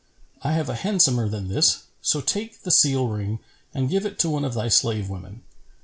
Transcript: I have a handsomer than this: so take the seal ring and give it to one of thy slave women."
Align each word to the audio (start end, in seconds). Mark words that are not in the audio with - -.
I 0.41 0.53
have 0.53 0.67
a 0.67 0.73
handsomer 0.73 1.29
than 1.29 1.47
this: 1.47 1.83
so 2.01 2.21
take 2.21 2.63
the 2.63 2.71
seal 2.71 3.07
ring 3.07 3.37
and 3.71 3.87
give 3.87 4.03
it 4.03 4.17
to 4.21 4.31
one 4.31 4.45
of 4.45 4.55
thy 4.55 4.67
slave 4.67 5.11
women." 5.11 5.43